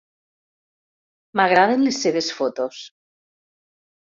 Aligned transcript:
M'agraden 1.41 1.85
les 1.89 2.01
seves 2.07 2.31
fotos. 2.39 2.81